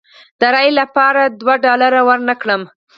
د 0.39 0.41
رایې 0.53 0.71
لپاره 0.81 1.21
دوه 1.39 1.55
ډالره 1.65 2.01
ورنه 2.07 2.33
کړم. 2.41 2.61